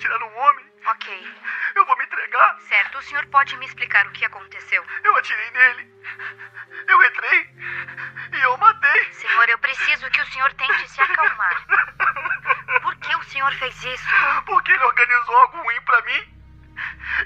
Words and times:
atirar 0.00 0.18
num 0.18 0.38
homem. 0.38 0.64
Ok. 0.90 1.12
Eu 1.76 1.84
vou 1.84 1.96
me 1.98 2.04
entregar. 2.04 2.58
Certo, 2.60 2.98
o 2.98 3.02
senhor 3.02 3.26
pode 3.26 3.54
me 3.58 3.66
explicar 3.66 4.06
o 4.06 4.12
que 4.12 4.24
aconteceu? 4.24 4.82
Eu 5.04 5.16
atirei 5.16 5.50
nele. 5.50 5.90
Eu 6.88 7.04
entrei 7.04 7.48
e 8.32 8.40
eu 8.42 8.56
matei. 8.56 9.12
Senhor, 9.12 9.48
eu 9.48 9.58
preciso 9.58 10.10
que 10.10 10.22
o 10.22 10.26
senhor 10.26 10.52
tente 10.54 10.90
se 10.90 11.00
acalmar. 11.02 11.66
Por 12.82 12.96
que 12.96 13.14
o 13.14 13.22
senhor 13.24 13.52
fez 13.54 13.76
isso? 13.84 14.04
Porque 14.46 14.72
ele 14.72 14.84
organizou 14.84 15.36
algo 15.36 15.58
ruim 15.58 15.80
pra 15.84 16.02
mim. 16.02 16.40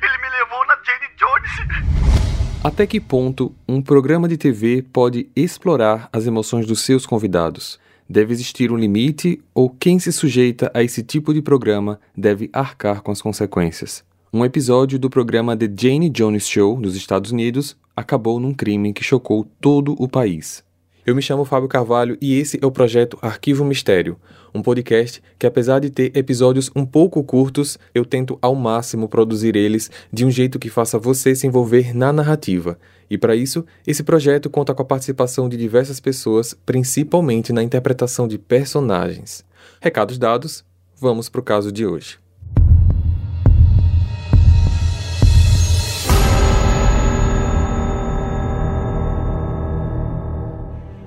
Ele 0.03 0.19
me 0.19 0.29
levou 0.31 0.67
na 0.67 0.77
Jane 0.83 1.15
Jones. 1.17 2.65
Até 2.65 2.87
que 2.87 3.01
ponto 3.01 3.55
um 3.69 3.81
programa 3.81 4.27
de 4.27 4.37
TV 4.37 4.83
pode 4.83 5.31
explorar 5.37 6.09
as 6.13 6.27
emoções 6.27 6.67
dos 6.67 6.81
seus 6.81 7.07
convidados? 7.07 7.79
Deve 8.09 8.33
existir 8.33 8.73
um 8.73 8.77
limite 8.77 9.41
ou 9.55 9.71
quem 9.71 9.99
se 9.99 10.13
sujeita 10.13 10.71
a 10.75 10.83
esse 10.83 11.03
tipo 11.03 11.33
de 11.33 11.41
programa 11.41 12.01
deve 12.17 12.51
arcar 12.53 13.03
com 13.03 13.13
as 13.13 13.23
consequências? 13.23 14.05
Um 14.33 14.45
episódio 14.45 14.99
do 14.99 15.09
programa 15.09 15.57
The 15.57 15.71
Jane 15.79 16.11
Jones 16.11 16.49
Show 16.49 16.81
dos 16.81 16.97
Estados 16.97 17.31
Unidos 17.31 17.77
acabou 17.95 18.41
num 18.41 18.53
crime 18.53 18.93
que 18.93 19.05
chocou 19.05 19.47
todo 19.61 19.95
o 19.97 20.09
país. 20.09 20.64
Eu 21.07 21.15
me 21.15 21.21
chamo 21.21 21.45
Fábio 21.45 21.69
Carvalho 21.69 22.17
e 22.19 22.39
esse 22.39 22.59
é 22.63 22.67
o 22.67 22.71
projeto 22.71 23.19
Arquivo 23.21 23.63
Mistério, 23.63 24.17
um 24.55 24.63
podcast 24.63 25.23
que, 25.39 25.47
apesar 25.47 25.79
de 25.79 25.91
ter 25.91 26.17
episódios 26.17 26.71
um 26.75 26.87
pouco 26.87 27.23
curtos, 27.23 27.79
eu 27.95 28.07
tento 28.07 28.39
ao 28.41 28.55
máximo 28.55 29.07
produzir 29.07 29.55
eles 29.55 29.91
de 30.11 30.25
um 30.25 30.31
jeito 30.31 30.59
que 30.59 30.71
faça 30.71 30.99
você 30.99 31.35
se 31.35 31.47
envolver 31.47 31.95
na 31.95 32.11
narrativa. 32.11 32.79
E 33.11 33.19
para 33.19 33.37
isso, 33.37 33.67
esse 33.87 34.03
projeto 34.03 34.49
conta 34.49 34.73
com 34.73 34.81
a 34.81 34.87
participação 34.87 35.47
de 35.47 35.59
diversas 35.59 36.01
pessoas, 36.01 36.55
principalmente 36.65 37.53
na 37.53 37.63
interpretação 37.63 38.27
de 38.27 38.39
personagens. 38.39 39.45
Recados 39.83 40.17
dados, 40.17 40.65
vamos 40.99 41.29
para 41.29 41.41
o 41.43 41.45
caso 41.45 41.71
de 41.71 41.85
hoje. 41.85 42.24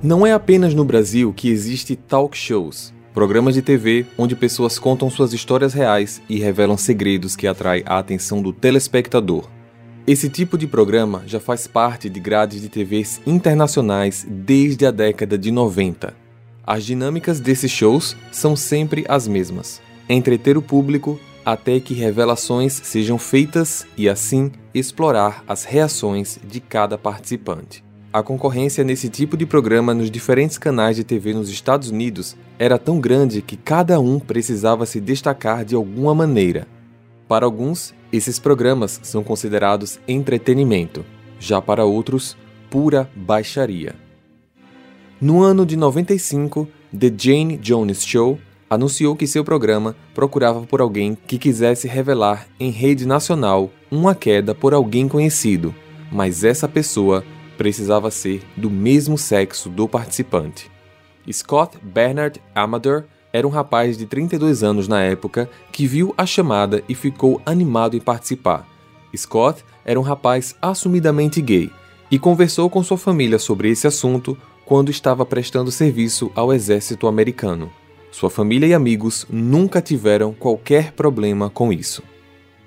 Não 0.01 0.27
é 0.27 0.31
apenas 0.31 0.75
no 0.75 0.85
Brasil 0.85 1.33
que 1.33 1.49
existe 1.49 1.95
talk 1.95 2.37
shows, 2.37 2.93
programas 3.15 3.55
de 3.55 3.63
TV 3.63 4.05
onde 4.15 4.35
pessoas 4.35 4.77
contam 4.77 5.09
suas 5.09 5.33
histórias 5.33 5.73
reais 5.73 6.21
e 6.29 6.37
revelam 6.37 6.77
segredos 6.77 7.35
que 7.35 7.47
atraem 7.47 7.81
a 7.83 7.97
atenção 7.97 8.39
do 8.39 8.53
telespectador. 8.53 9.49
Esse 10.05 10.29
tipo 10.29 10.55
de 10.55 10.67
programa 10.67 11.23
já 11.25 11.39
faz 11.39 11.65
parte 11.65 12.09
de 12.09 12.19
grades 12.19 12.61
de 12.61 12.69
TVs 12.69 13.19
internacionais 13.25 14.23
desde 14.29 14.85
a 14.85 14.91
década 14.91 15.35
de 15.35 15.49
90. 15.49 16.13
As 16.63 16.85
dinâmicas 16.85 17.39
desses 17.39 17.71
shows 17.71 18.15
são 18.31 18.55
sempre 18.55 19.03
as 19.09 19.27
mesmas: 19.27 19.81
entreter 20.07 20.59
o 20.59 20.61
público 20.61 21.19
até 21.43 21.79
que 21.79 21.95
revelações 21.95 22.73
sejam 22.83 23.17
feitas 23.17 23.87
e 23.97 24.07
assim 24.07 24.51
explorar 24.75 25.43
as 25.47 25.63
reações 25.63 26.37
de 26.47 26.59
cada 26.59 26.99
participante. 26.99 27.86
A 28.11 28.23
concorrência 28.23 28.85
nesse 28.85 29.09
tipo 29.09 29.35
de 29.35 29.45
programa 29.45 29.93
nos 29.93 30.09
diferentes 30.09 30.57
canais 30.57 30.95
de 30.95 31.03
TV 31.03 31.33
nos 31.33 31.49
Estados 31.49 31.89
Unidos 31.89 32.37
era 32.57 32.79
tão 32.79 33.01
grande 33.01 33.41
que 33.41 33.57
cada 33.57 33.99
um 33.99 34.17
precisava 34.17 34.85
se 34.85 35.01
destacar 35.01 35.65
de 35.65 35.75
alguma 35.75 36.15
maneira. 36.15 36.65
Para 37.27 37.45
alguns, 37.45 37.93
esses 38.11 38.39
programas 38.39 39.01
são 39.03 39.23
considerados 39.23 39.99
entretenimento, 40.07 41.05
já 41.37 41.61
para 41.61 41.83
outros, 41.83 42.37
pura 42.69 43.09
baixaria. 43.13 43.93
No 45.19 45.43
ano 45.43 45.65
de 45.65 45.75
95, 45.75 46.67
The 46.97 47.11
Jane 47.15 47.57
Jones 47.57 48.05
Show 48.05 48.39
anunciou 48.69 49.17
que 49.17 49.27
seu 49.27 49.43
programa 49.43 49.95
procurava 50.13 50.61
por 50.61 50.79
alguém 50.79 51.17
que 51.27 51.37
quisesse 51.37 51.87
revelar 51.89 52.47
em 52.57 52.69
rede 52.71 53.05
nacional 53.05 53.69
uma 53.91 54.15
queda 54.15 54.55
por 54.55 54.73
alguém 54.73 55.09
conhecido, 55.09 55.75
mas 56.09 56.45
essa 56.45 56.67
pessoa 56.67 57.23
precisava 57.57 58.11
ser 58.11 58.41
do 58.55 58.69
mesmo 58.69 59.17
sexo 59.17 59.69
do 59.69 59.87
participante. 59.87 60.69
Scott 61.31 61.77
Bernard 61.81 62.41
Amador 62.55 63.03
era 63.33 63.45
um 63.45 63.49
rapaz 63.49 63.97
de 63.97 64.05
32 64.05 64.63
anos 64.63 64.87
na 64.87 65.01
época 65.01 65.49
que 65.71 65.85
viu 65.85 66.13
a 66.17 66.25
chamada 66.25 66.83
e 66.87 66.95
ficou 66.95 67.41
animado 67.45 67.97
em 67.97 67.99
participar. 67.99 68.67
Scott 69.15 69.63
era 69.83 69.99
um 69.99 70.03
rapaz 70.03 70.55
assumidamente 70.61 71.41
gay 71.41 71.69
e 72.09 72.17
conversou 72.17 72.69
com 72.69 72.81
sua 72.83 72.97
família 72.97 73.37
sobre 73.37 73.69
esse 73.69 73.87
assunto 73.87 74.37
quando 74.65 74.91
estava 74.91 75.25
prestando 75.25 75.71
serviço 75.71 76.31
ao 76.35 76.53
exército 76.53 77.07
americano. 77.07 77.71
Sua 78.11 78.29
família 78.29 78.67
e 78.67 78.73
amigos 78.73 79.25
nunca 79.29 79.81
tiveram 79.81 80.33
qualquer 80.33 80.93
problema 80.93 81.49
com 81.49 81.71
isso. 81.71 82.01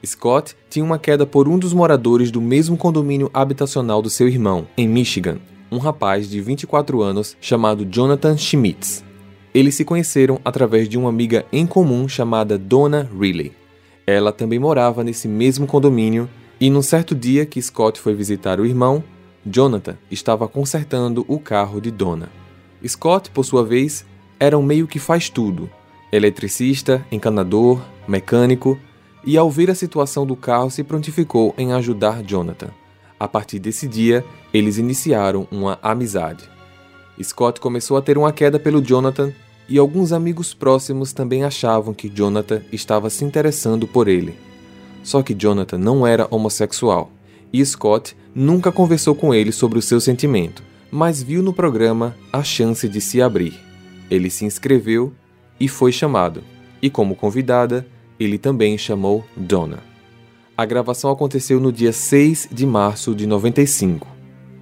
Scott 0.05 0.56
tinha 0.69 0.84
uma 0.84 0.99
queda 0.99 1.27
por 1.27 1.49
um 1.49 1.59
dos 1.59 1.72
moradores 1.72 2.31
do 2.31 2.41
mesmo 2.41 2.77
condomínio 2.77 3.31
habitacional 3.34 4.00
do 4.00 4.09
seu 4.09 4.27
irmão, 4.27 4.66
em 4.77 4.88
Michigan, 4.88 5.38
um 5.71 5.78
rapaz 5.78 6.28
de 6.28 6.41
24 6.41 7.03
anos 7.03 7.37
chamado 7.41 7.84
Jonathan 7.84 8.37
Schmitz. 8.37 9.05
Eles 9.53 9.75
se 9.75 9.84
conheceram 9.84 10.41
através 10.44 10.88
de 10.88 10.97
uma 10.97 11.09
amiga 11.09 11.44
em 11.53 11.66
comum 11.66 12.09
chamada 12.09 12.56
Donna 12.56 13.09
Riley. 13.19 13.53
Ela 14.06 14.33
também 14.33 14.59
morava 14.59 15.05
nesse 15.05 15.28
mesmo 15.28 15.66
condomínio 15.66 16.28
e 16.61 16.71
num 16.71 16.82
certo 16.82 17.15
dia 17.15 17.44
que 17.44 17.61
Scott 17.61 18.00
foi 18.00 18.15
visitar 18.15 18.61
o 18.61 18.67
irmão, 18.67 19.03
Jonathan 19.44 19.97
estava 20.11 20.47
consertando 20.47 21.25
o 21.28 21.38
carro 21.38 21.81
de 21.81 21.91
Donna. 21.91 22.28
Scott, 22.87 23.31
por 23.31 23.44
sua 23.44 23.65
vez, 23.65 24.05
era 24.38 24.56
um 24.56 24.62
meio 24.62 24.87
que 24.87 24.99
faz 24.99 25.28
tudo: 25.28 25.71
eletricista, 26.12 27.05
encanador, 27.11 27.81
mecânico, 28.06 28.78
e 29.25 29.36
ao 29.36 29.50
ver 29.50 29.70
a 29.70 29.75
situação 29.75 30.26
do 30.26 30.36
carro 30.36 30.70
se 30.70 30.82
prontificou 30.82 31.54
em 31.58 31.72
ajudar 31.72 32.22
Jonathan. 32.22 32.70
A 33.19 33.28
partir 33.28 33.58
desse 33.58 33.86
dia, 33.86 34.25
eles 34.53 34.78
iniciaram 34.78 35.47
uma 35.50 35.78
amizade. 35.82 36.48
Scott 37.22 37.60
começou 37.60 37.97
a 37.97 38.03
ter 38.03 38.16
uma 38.16 38.32
queda 38.32 38.58
pelo 38.58 38.81
Jonathan 38.81 39.32
e 39.69 39.78
alguns 39.78 40.10
amigos 40.10 40.54
próximos 40.54 41.12
também 41.12 41.44
achavam 41.44 41.92
que 41.92 42.08
Jonathan 42.08 42.62
estava 42.72 43.10
se 43.10 43.25
interessando 43.25 43.86
por 43.86 44.08
ele. 44.08 44.34
Só 45.03 45.22
que 45.22 45.34
Jonathan 45.34 45.78
não 45.78 46.06
era 46.06 46.26
homossexual 46.31 47.12
e 47.52 47.64
Scott 47.64 48.16
nunca 48.34 48.72
conversou 48.72 49.14
com 49.14 49.34
ele 49.34 49.52
sobre 49.52 49.78
o 49.78 49.82
seu 49.82 50.00
sentimento, 50.00 50.62
mas 50.91 51.22
viu 51.22 51.42
no 51.42 51.52
programa 51.52 52.16
a 52.32 52.42
chance 52.42 52.88
de 52.88 53.00
se 53.00 53.20
abrir. 53.20 53.58
Ele 54.10 54.31
se 54.31 54.44
inscreveu 54.44 55.12
e 55.58 55.69
foi 55.69 55.92
chamado, 55.92 56.42
e 56.81 56.88
como 56.88 57.14
convidada, 57.14 57.87
ele 58.20 58.36
também 58.36 58.76
chamou 58.76 59.25
Donna. 59.34 59.82
A 60.56 60.66
gravação 60.66 61.10
aconteceu 61.10 61.58
no 61.58 61.72
dia 61.72 61.91
6 61.91 62.50
de 62.53 62.66
março 62.66 63.14
de 63.14 63.26
95. 63.26 64.06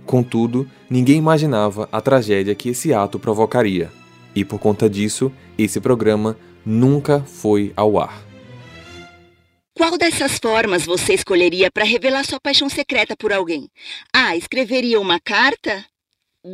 Contudo, 0.06 0.70
ninguém 0.88 1.18
imaginava 1.18 1.88
a 1.90 2.00
tragédia 2.00 2.54
que 2.54 2.68
esse 2.68 2.94
ato 2.94 3.18
provocaria, 3.18 3.90
e 4.34 4.44
por 4.44 4.60
conta 4.60 4.88
disso, 4.88 5.32
esse 5.58 5.80
programa 5.80 6.38
nunca 6.64 7.20
foi 7.20 7.72
ao 7.76 7.98
ar. 7.98 8.22
Qual 9.76 9.98
dessas 9.98 10.38
formas 10.38 10.84
você 10.84 11.14
escolheria 11.14 11.70
para 11.70 11.84
revelar 11.84 12.24
sua 12.24 12.40
paixão 12.40 12.68
secreta 12.68 13.16
por 13.16 13.32
alguém? 13.32 13.68
A. 14.12 14.36
Escreveria 14.36 15.00
uma 15.00 15.20
carta? 15.20 15.84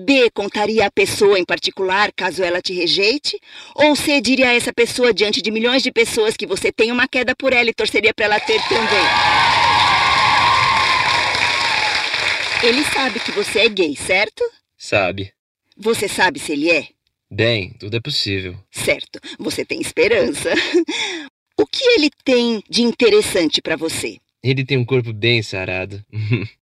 B. 0.04 0.30
Contaria 0.30 0.86
a 0.86 0.90
pessoa 0.90 1.38
em 1.38 1.44
particular 1.44 2.12
caso 2.12 2.42
ela 2.42 2.60
te 2.60 2.72
rejeite? 2.72 3.38
Ou 3.74 3.94
C. 3.94 4.20
Diria 4.20 4.48
a 4.48 4.54
essa 4.54 4.72
pessoa 4.72 5.14
diante 5.14 5.40
de 5.40 5.50
milhões 5.50 5.82
de 5.82 5.92
pessoas 5.92 6.36
que 6.36 6.46
você 6.46 6.72
tem 6.72 6.90
uma 6.90 7.06
queda 7.06 7.34
por 7.36 7.52
ela 7.52 7.70
e 7.70 7.74
torceria 7.74 8.12
para 8.12 8.24
ela 8.24 8.40
ter 8.40 8.60
também? 8.68 9.04
Ele 12.62 12.82
sabe 12.84 13.20
que 13.20 13.30
você 13.30 13.60
é 13.60 13.68
gay, 13.68 13.94
certo? 13.94 14.42
Sabe. 14.76 15.32
Você 15.76 16.08
sabe 16.08 16.38
se 16.38 16.52
ele 16.52 16.70
é? 16.70 16.88
Bem, 17.30 17.74
tudo 17.78 17.96
é 17.96 18.00
possível. 18.00 18.56
Certo, 18.70 19.20
você 19.38 19.64
tem 19.64 19.80
esperança. 19.80 20.50
O 21.56 21.66
que 21.66 21.84
ele 21.84 22.10
tem 22.24 22.62
de 22.68 22.82
interessante 22.82 23.62
para 23.62 23.76
você? 23.76 24.18
Ele 24.42 24.64
tem 24.64 24.76
um 24.76 24.84
corpo 24.84 25.12
bem 25.12 25.42
sarado. 25.42 26.04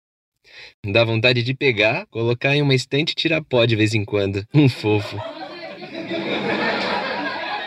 Dá 0.84 1.04
vontade 1.04 1.42
de 1.42 1.54
pegar, 1.54 2.06
colocar 2.10 2.54
em 2.54 2.62
uma 2.62 2.74
estante 2.74 3.12
e 3.12 3.14
tirar 3.14 3.42
pó 3.42 3.64
de 3.64 3.76
vez 3.76 3.94
em 3.94 4.04
quando. 4.04 4.46
Um 4.54 4.68
fofo. 4.68 5.18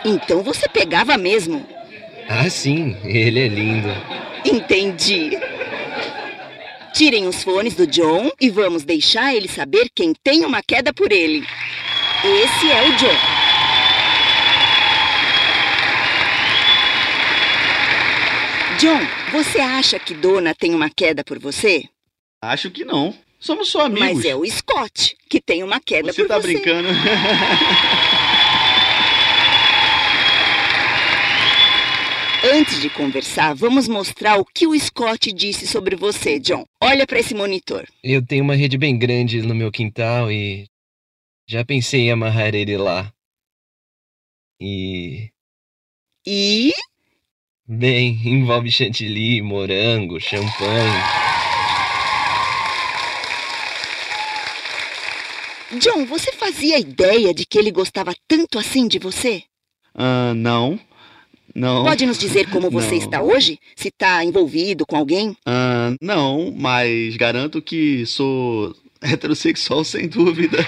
Então 0.04 0.42
você 0.42 0.68
pegava 0.68 1.16
mesmo? 1.18 1.66
Ah, 2.28 2.48
sim, 2.48 2.96
ele 3.04 3.40
é 3.40 3.48
lindo. 3.48 3.88
Entendi. 4.44 5.30
Tirem 6.92 7.26
os 7.26 7.42
fones 7.42 7.74
do 7.74 7.86
John 7.86 8.30
e 8.40 8.50
vamos 8.50 8.84
deixar 8.84 9.34
ele 9.34 9.48
saber 9.48 9.88
quem 9.94 10.12
tem 10.22 10.44
uma 10.44 10.62
queda 10.62 10.92
por 10.92 11.12
ele. 11.12 11.44
Esse 12.24 12.70
é 12.70 12.82
o 12.82 12.96
John. 12.96 13.38
John, 18.78 19.00
você 19.32 19.60
acha 19.60 19.98
que 19.98 20.14
Dona 20.14 20.54
tem 20.54 20.74
uma 20.74 20.88
queda 20.88 21.24
por 21.24 21.38
você? 21.38 21.84
Acho 22.42 22.70
que 22.70 22.84
não. 22.84 23.14
Somos 23.40 23.68
só 23.68 23.86
amigos. 23.86 24.16
Mas 24.16 24.24
é 24.24 24.34
o 24.34 24.44
Scott 24.46 25.16
que 25.28 25.40
tem 25.40 25.62
uma 25.62 25.80
queda 25.80 26.12
Você 26.12 26.22
por 26.22 26.28
tá 26.28 26.40
você. 26.40 26.52
brincando? 26.52 26.88
Antes 32.44 32.80
de 32.80 32.88
conversar, 32.88 33.52
vamos 33.54 33.88
mostrar 33.88 34.38
o 34.38 34.44
que 34.44 34.66
o 34.66 34.78
Scott 34.78 35.32
disse 35.32 35.66
sobre 35.66 35.96
você, 35.96 36.38
John. 36.38 36.64
Olha 36.80 37.04
para 37.06 37.18
esse 37.18 37.34
monitor. 37.34 37.86
Eu 38.02 38.24
tenho 38.24 38.44
uma 38.44 38.54
rede 38.54 38.78
bem 38.78 38.96
grande 38.96 39.42
no 39.42 39.54
meu 39.54 39.72
quintal 39.72 40.30
e 40.30 40.66
já 41.48 41.64
pensei 41.64 42.02
em 42.02 42.10
amarrar 42.12 42.54
ele 42.54 42.76
lá. 42.76 43.12
E. 44.60 45.30
E 46.26 46.72
Bem, 47.66 48.18
envolve 48.24 48.70
chantilly, 48.70 49.42
morango, 49.42 50.20
champanhe. 50.20 51.02
John, 55.76 56.06
você 56.06 56.32
fazia 56.32 56.78
ideia 56.78 57.34
de 57.34 57.44
que 57.44 57.58
ele 57.58 57.70
gostava 57.70 58.14
tanto 58.26 58.58
assim 58.58 58.88
de 58.88 58.98
você? 58.98 59.42
Ah, 59.94 60.32
não. 60.34 60.78
Não. 61.54 61.84
Pode 61.84 62.06
nos 62.06 62.18
dizer 62.18 62.48
como 62.50 62.70
você 62.70 62.92
Não. 62.92 62.96
está 62.98 63.22
hoje? 63.22 63.58
Se 63.76 63.88
está 63.88 64.24
envolvido 64.24 64.86
com 64.86 64.96
alguém? 64.96 65.36
Ah, 65.44 65.92
não, 66.00 66.52
mas 66.56 67.16
garanto 67.16 67.60
que 67.60 68.06
sou 68.06 68.74
heterossexual 69.02 69.84
sem 69.84 70.08
dúvida. 70.08 70.58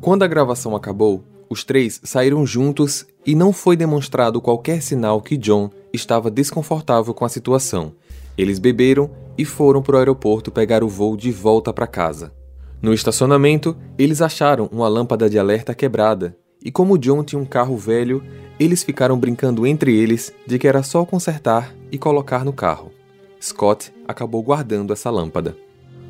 Quando 0.00 0.22
a 0.22 0.26
gravação 0.28 0.74
acabou, 0.76 1.24
os 1.50 1.64
três 1.64 2.00
saíram 2.04 2.46
juntos 2.46 3.06
e 3.26 3.34
não 3.34 3.52
foi 3.52 3.76
demonstrado 3.76 4.40
qualquer 4.40 4.80
sinal 4.82 5.20
que 5.20 5.36
John 5.36 5.70
estava 5.92 6.30
desconfortável 6.30 7.14
com 7.14 7.24
a 7.24 7.28
situação. 7.28 7.92
Eles 8.36 8.58
beberam 8.58 9.10
e 9.36 9.44
foram 9.44 9.82
para 9.82 9.96
o 9.96 9.98
aeroporto 9.98 10.50
pegar 10.50 10.82
o 10.82 10.88
voo 10.88 11.16
de 11.16 11.30
volta 11.30 11.72
para 11.72 11.86
casa. 11.86 12.32
No 12.80 12.94
estacionamento, 12.94 13.76
eles 13.98 14.22
acharam 14.22 14.68
uma 14.72 14.88
lâmpada 14.88 15.28
de 15.28 15.38
alerta 15.38 15.74
quebrada 15.74 16.36
e, 16.62 16.70
como 16.70 16.98
John 16.98 17.22
tinha 17.24 17.40
um 17.40 17.44
carro 17.44 17.76
velho, 17.76 18.22
eles 18.58 18.82
ficaram 18.82 19.18
brincando 19.18 19.66
entre 19.66 19.96
eles 19.96 20.32
de 20.46 20.58
que 20.58 20.66
era 20.66 20.82
só 20.82 21.04
consertar 21.04 21.74
e 21.90 21.98
colocar 21.98 22.44
no 22.44 22.52
carro. 22.52 22.92
Scott 23.40 23.92
acabou 24.06 24.42
guardando 24.42 24.92
essa 24.92 25.10
lâmpada. 25.10 25.56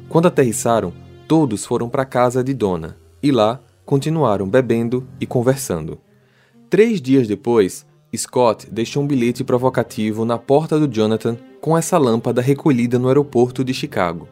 Quando 0.08 0.28
aterrissaram, 0.28 0.92
todos 1.26 1.66
foram 1.66 1.88
para 1.88 2.02
a 2.02 2.06
casa 2.06 2.42
de 2.42 2.54
Donna 2.54 2.96
e 3.22 3.30
lá 3.30 3.60
continuaram 3.84 4.48
bebendo 4.48 5.06
e 5.20 5.26
conversando. 5.26 5.98
Três 6.70 7.00
dias 7.00 7.26
depois, 7.26 7.86
Scott 8.16 8.66
deixou 8.70 9.02
um 9.02 9.06
bilhete 9.06 9.44
provocativo 9.44 10.24
na 10.24 10.38
porta 10.38 10.78
do 10.78 10.88
Jonathan 10.92 11.36
com 11.60 11.76
essa 11.76 11.98
lâmpada 11.98 12.40
recolhida 12.40 12.98
no 12.98 13.08
aeroporto 13.08 13.62
de 13.62 13.74
Chicago. 13.74 14.26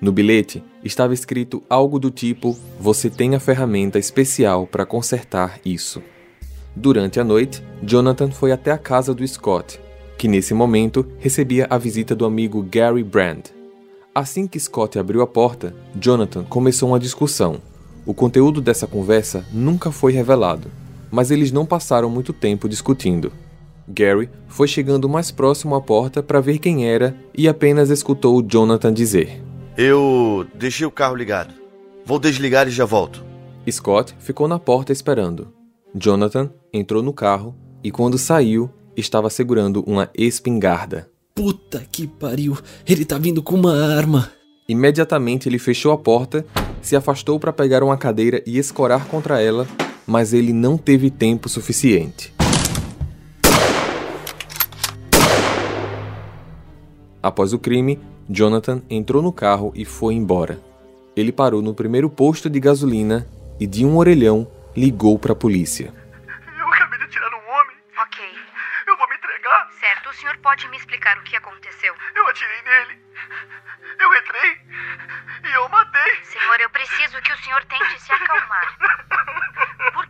No 0.00 0.10
bilhete 0.10 0.64
estava 0.82 1.14
escrito 1.14 1.62
algo 1.68 1.98
do 1.98 2.10
tipo: 2.10 2.56
Você 2.80 3.08
tem 3.08 3.34
a 3.34 3.40
ferramenta 3.40 3.98
especial 3.98 4.66
para 4.66 4.86
consertar 4.86 5.60
isso. 5.64 6.02
Durante 6.74 7.20
a 7.20 7.24
noite, 7.24 7.62
Jonathan 7.82 8.30
foi 8.30 8.50
até 8.50 8.72
a 8.72 8.78
casa 8.78 9.14
do 9.14 9.26
Scott, 9.26 9.78
que 10.16 10.26
nesse 10.26 10.54
momento 10.54 11.06
recebia 11.18 11.66
a 11.68 11.76
visita 11.76 12.14
do 12.16 12.24
amigo 12.24 12.62
Gary 12.62 13.04
Brand. 13.04 13.46
Assim 14.14 14.46
que 14.46 14.58
Scott 14.58 14.98
abriu 14.98 15.22
a 15.22 15.26
porta, 15.26 15.74
Jonathan 15.94 16.42
começou 16.44 16.88
uma 16.88 16.98
discussão. 16.98 17.60
O 18.04 18.14
conteúdo 18.14 18.60
dessa 18.60 18.86
conversa 18.86 19.44
nunca 19.52 19.92
foi 19.92 20.12
revelado, 20.12 20.70
mas 21.10 21.30
eles 21.30 21.50
não 21.52 21.66
passaram 21.66 22.08
muito 22.08 22.32
tempo 22.32 22.68
discutindo. 22.68 23.32
Gary 23.88 24.30
foi 24.46 24.68
chegando 24.68 25.08
mais 25.08 25.30
próximo 25.30 25.74
à 25.74 25.80
porta 25.80 26.22
para 26.22 26.40
ver 26.40 26.58
quem 26.58 26.88
era 26.88 27.16
e 27.36 27.48
apenas 27.48 27.90
escutou 27.90 28.42
Jonathan 28.42 28.92
dizer: 28.92 29.42
Eu 29.76 30.46
deixei 30.54 30.86
o 30.86 30.90
carro 30.90 31.16
ligado. 31.16 31.52
Vou 32.04 32.18
desligar 32.18 32.68
e 32.68 32.70
já 32.70 32.84
volto. 32.84 33.24
Scott 33.68 34.14
ficou 34.18 34.48
na 34.48 34.58
porta 34.58 34.92
esperando. 34.92 35.52
Jonathan 35.94 36.50
entrou 36.72 37.02
no 37.02 37.12
carro 37.12 37.54
e, 37.82 37.90
quando 37.90 38.16
saiu, 38.16 38.70
estava 38.96 39.28
segurando 39.28 39.82
uma 39.86 40.08
espingarda. 40.14 41.08
Puta 41.34 41.84
que 41.90 42.06
pariu. 42.06 42.56
Ele 42.86 43.04
tá 43.04 43.18
vindo 43.18 43.42
com 43.42 43.54
uma 43.54 43.74
arma. 43.96 44.30
Imediatamente 44.68 45.48
ele 45.48 45.58
fechou 45.58 45.90
a 45.92 45.98
porta, 45.98 46.44
se 46.80 46.94
afastou 46.94 47.40
para 47.40 47.52
pegar 47.52 47.82
uma 47.82 47.96
cadeira 47.96 48.42
e 48.46 48.56
escorar 48.56 49.06
contra 49.06 49.40
ela, 49.40 49.66
mas 50.10 50.32
ele 50.32 50.52
não 50.52 50.76
teve 50.76 51.08
tempo 51.08 51.48
suficiente. 51.48 52.34
Após 57.22 57.52
o 57.52 57.58
crime, 57.60 57.96
Jonathan 58.28 58.82
entrou 58.90 59.22
no 59.22 59.32
carro 59.32 59.72
e 59.72 59.84
foi 59.84 60.14
embora. 60.14 60.58
Ele 61.14 61.30
parou 61.30 61.62
no 61.62 61.72
primeiro 61.72 62.10
posto 62.10 62.50
de 62.50 62.58
gasolina 62.58 63.24
e, 63.60 63.68
de 63.68 63.84
um 63.84 63.98
orelhão, 63.98 64.50
ligou 64.76 65.16
para 65.16 65.32
a 65.32 65.36
polícia. 65.36 65.94
Eu 66.58 66.66
acabei 66.66 66.98
de 66.98 67.04
atirar 67.04 67.30
num 67.30 67.48
homem. 67.48 67.76
Ok. 68.02 68.24
Eu 68.88 68.96
vou 68.96 69.08
me 69.08 69.14
entregar. 69.14 69.70
Certo, 69.78 70.10
o 70.10 70.14
senhor 70.14 70.36
pode 70.38 70.66
me 70.70 70.76
explicar 70.76 71.18
o 71.18 71.22
que 71.22 71.36
aconteceu? 71.36 71.94
Eu 72.16 72.26
atirei 72.26 72.62
nele. 72.62 73.00
Eu 74.00 74.12
entrei 74.12 74.58
e 75.44 75.54
eu 75.54 75.68
matei. 75.68 76.24
Senhor, 76.24 76.60
eu 76.60 76.70
preciso 76.70 77.22
que 77.22 77.32
o 77.32 77.38
senhor 77.44 77.64
tente 77.66 78.02
se 78.02 78.12
acalmar. 78.12 78.76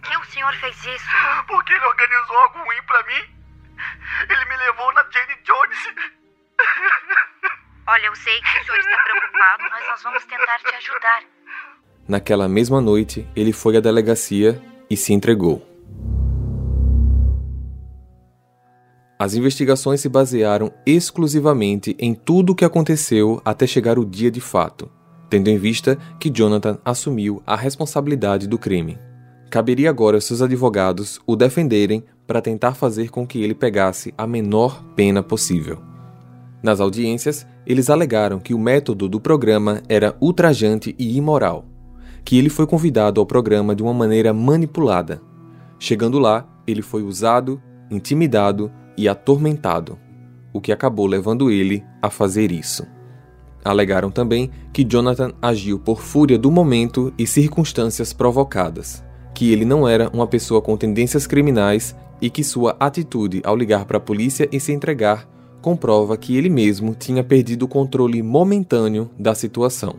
Por 0.01 0.11
que 0.11 0.17
o 0.17 0.25
senhor 0.33 0.55
fez 0.57 0.77
isso? 0.77 1.07
Porque 1.47 1.73
ele 1.73 1.85
organizou 1.85 2.37
algo 2.39 2.59
ruim 2.59 2.83
pra 2.87 3.03
mim. 3.05 3.23
Ele 4.31 4.45
me 4.47 4.57
levou 4.57 4.93
na 4.95 5.03
Jane 5.03 5.37
Jones. 5.45 5.79
Olha, 7.87 8.07
eu 8.07 8.17
sei 8.17 8.41
que 8.41 8.61
o 8.61 8.65
senhor 8.65 8.79
está 8.79 8.97
preocupado, 9.05 9.65
mas 9.71 9.89
nós 9.89 10.03
vamos 10.03 10.25
tentar 10.25 10.59
te 10.59 10.75
ajudar. 10.75 11.23
Naquela 12.09 12.49
mesma 12.49 12.81
noite, 12.81 13.29
ele 13.37 13.53
foi 13.53 13.77
à 13.77 13.81
delegacia 13.81 14.61
e 14.89 14.97
se 14.97 15.13
entregou. 15.13 15.67
As 19.19 19.35
investigações 19.35 20.01
se 20.01 20.09
basearam 20.09 20.73
exclusivamente 20.87 21.95
em 21.99 22.15
tudo 22.15 22.53
o 22.53 22.55
que 22.55 22.65
aconteceu 22.65 23.41
até 23.45 23.67
chegar 23.67 23.99
o 23.99 24.07
dia 24.07 24.31
de 24.31 24.41
fato, 24.41 24.91
tendo 25.29 25.49
em 25.49 25.59
vista 25.59 25.97
que 26.19 26.31
Jonathan 26.31 26.81
assumiu 26.85 27.43
a 27.47 27.55
responsabilidade 27.55 28.49
do 28.49 28.59
crime. 28.59 28.99
Caberia 29.51 29.91
agora 29.91 30.17
aos 30.17 30.27
seus 30.27 30.41
advogados 30.41 31.19
o 31.27 31.35
defenderem 31.35 32.05
para 32.25 32.41
tentar 32.41 32.75
fazer 32.75 33.11
com 33.11 33.27
que 33.27 33.43
ele 33.43 33.53
pegasse 33.53 34.15
a 34.17 34.25
menor 34.25 34.81
pena 34.95 35.25
possível. 35.25 35.83
Nas 36.63 36.79
audiências, 36.79 37.45
eles 37.67 37.91
alegaram 37.91 38.39
que 38.39 38.55
o 38.55 38.59
método 38.59 39.09
do 39.09 39.21
programa 39.21 39.83
era 39.89 40.15
ultrajante 40.21 40.95
e 40.97 41.17
imoral, 41.17 41.65
que 42.25 42.39
ele 42.39 42.49
foi 42.49 42.65
convidado 42.65 43.19
ao 43.19 43.27
programa 43.27 43.75
de 43.75 43.83
uma 43.83 43.93
maneira 43.93 44.33
manipulada. 44.33 45.21
Chegando 45.81 46.21
lá, 46.21 46.47
ele 46.65 46.81
foi 46.81 47.03
usado, 47.03 47.61
intimidado 47.91 48.71
e 48.97 49.09
atormentado, 49.09 49.99
o 50.53 50.61
que 50.61 50.71
acabou 50.71 51.09
levando 51.09 51.51
ele 51.51 51.83
a 52.01 52.09
fazer 52.09 52.53
isso. 52.53 52.87
Alegaram 53.65 54.13
também 54.13 54.49
que 54.73 54.85
Jonathan 54.85 55.33
agiu 55.43 55.77
por 55.77 56.01
fúria 56.01 56.39
do 56.39 56.53
momento 56.53 57.13
e 57.19 57.27
circunstâncias 57.27 58.13
provocadas, 58.13 59.03
que 59.41 59.51
ele 59.51 59.65
não 59.65 59.89
era 59.89 60.11
uma 60.13 60.27
pessoa 60.27 60.61
com 60.61 60.77
tendências 60.77 61.27
criminais 61.27 61.97
e 62.21 62.29
que 62.29 62.45
sua 62.45 62.77
atitude 62.79 63.41
ao 63.43 63.57
ligar 63.57 63.87
para 63.87 63.97
a 63.97 64.01
polícia 64.01 64.47
e 64.53 64.61
se 64.61 64.71
entregar 64.71 65.27
comprova 65.63 66.15
que 66.19 66.37
ele 66.37 66.51
mesmo 66.51 66.95
tinha 66.95 67.25
perdido 67.25 67.63
o 67.63 67.69
controle 67.69 68.23
momentâneo 68.23 69.09
da 69.19 69.35
situação. 69.35 69.95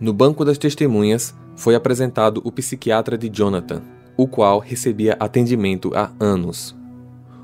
No 0.00 0.12
banco 0.12 0.44
das 0.44 0.58
testemunhas 0.58 1.32
foi 1.54 1.76
apresentado 1.76 2.40
o 2.44 2.50
psiquiatra 2.50 3.16
de 3.16 3.28
Jonathan, 3.28 3.80
o 4.16 4.26
qual 4.26 4.58
recebia 4.58 5.16
atendimento 5.20 5.92
há 5.94 6.10
anos. 6.18 6.76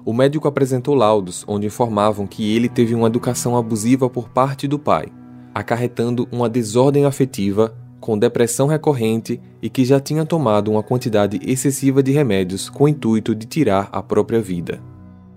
O 0.04 0.12
médico 0.12 0.48
apresentou 0.48 0.96
laudos 0.96 1.44
onde 1.46 1.68
informavam 1.68 2.26
que 2.26 2.56
ele 2.56 2.68
teve 2.68 2.92
uma 2.92 3.06
educação 3.06 3.56
abusiva 3.56 4.10
por 4.10 4.30
parte 4.30 4.66
do 4.66 4.80
pai, 4.80 5.06
acarretando 5.54 6.26
uma 6.32 6.48
desordem 6.48 7.04
afetiva 7.04 7.72
com 8.04 8.18
depressão 8.18 8.66
recorrente 8.66 9.40
e 9.62 9.70
que 9.70 9.82
já 9.82 9.98
tinha 9.98 10.26
tomado 10.26 10.70
uma 10.70 10.82
quantidade 10.82 11.40
excessiva 11.42 12.02
de 12.02 12.12
remédios 12.12 12.68
com 12.68 12.84
o 12.84 12.88
intuito 12.88 13.34
de 13.34 13.46
tirar 13.46 13.88
a 13.90 14.02
própria 14.02 14.42
vida. 14.42 14.78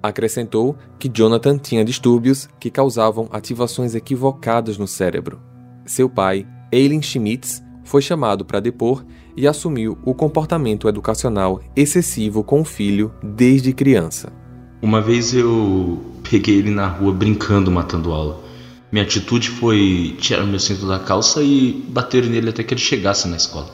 Acrescentou 0.03 0.75
que 0.99 1.07
Jonathan 1.07 1.57
tinha 1.57 1.85
distúrbios 1.85 2.49
que 2.59 2.69
causavam 2.69 3.29
ativações 3.31 3.95
equivocadas 3.95 4.77
no 4.77 4.85
cérebro. 4.85 5.39
Seu 5.85 6.09
pai, 6.09 6.45
Eileen 6.69 7.01
Schmitz, 7.01 7.63
foi 7.85 8.01
chamado 8.01 8.43
para 8.43 8.59
depor 8.59 9.05
e 9.37 9.47
assumiu 9.47 9.97
o 10.03 10.13
comportamento 10.13 10.89
educacional 10.89 11.61
excessivo 11.73 12.43
com 12.43 12.59
o 12.59 12.65
filho 12.65 13.13
desde 13.23 13.71
criança. 13.71 14.33
Uma 14.81 14.99
vez 14.99 15.33
eu 15.33 16.01
peguei 16.29 16.57
ele 16.57 16.71
na 16.71 16.87
rua 16.87 17.13
brincando, 17.13 17.71
matando 17.71 18.11
aula. 18.11 18.46
Minha 18.91 19.03
atitude 19.03 19.49
foi 19.49 20.15
tirar 20.19 20.45
meu 20.45 20.59
cinto 20.59 20.87
da 20.87 20.99
calça 20.99 21.43
e 21.43 21.73
bater 21.89 22.25
nele 22.25 22.49
até 22.49 22.63
que 22.63 22.73
ele 22.73 22.81
chegasse 22.81 23.27
na 23.27 23.35
escola. 23.35 23.69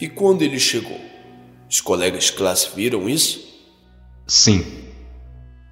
E 0.00 0.08
quando 0.08 0.42
ele 0.42 0.58
chegou? 0.58 1.00
Os 1.68 1.80
colegas 1.80 2.24
de 2.24 2.32
classe 2.34 2.68
viram 2.74 3.08
isso? 3.08 3.44
Sim. 4.26 4.64